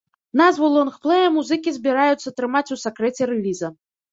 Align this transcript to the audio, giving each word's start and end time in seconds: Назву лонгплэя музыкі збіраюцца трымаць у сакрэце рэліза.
Назву 0.39 0.69
лонгплэя 0.75 1.27
музыкі 1.35 1.69
збіраюцца 1.77 2.35
трымаць 2.41 2.67
у 2.77 2.81
сакрэце 2.89 3.31
рэліза. 3.35 3.75